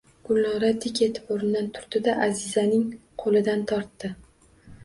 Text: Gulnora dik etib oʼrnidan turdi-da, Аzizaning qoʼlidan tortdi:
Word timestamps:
Gulnora 0.27 0.69
dik 0.85 1.01
etib 1.07 1.29
oʼrnidan 1.35 1.69
turdi-da, 1.75 2.15
Аzizaning 2.29 2.89
qoʼlidan 3.25 3.63
tortdi: 3.75 4.13